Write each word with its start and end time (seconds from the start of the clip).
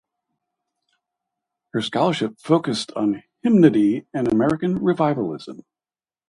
Her 1.73 1.81
scholarship 1.83 2.39
focused 2.39 2.91
on 2.93 3.21
hymnody 3.43 4.07
and 4.15 4.27
American 4.27 4.81
revivalism. 4.83 5.63